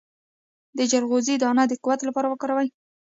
د 0.77 0.79
چلغوزي 0.91 1.35
دانه 1.41 1.63
د 1.67 1.73
قوت 1.83 1.99
لپاره 2.07 2.27
وکاروئ 2.29 2.67